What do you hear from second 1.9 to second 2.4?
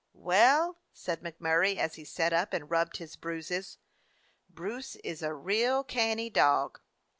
he sat